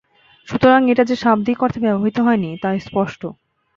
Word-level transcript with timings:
সুতরাং 0.47 0.81
এটা 0.91 1.03
যে 1.03 1.15
শাব্দিক 1.15 1.57
অর্থে 1.63 1.79
ব্যবহৃত 1.85 2.17
হয়নি, 2.19 2.51
তা 2.61 2.69
স্পষ্ট। 2.79 3.21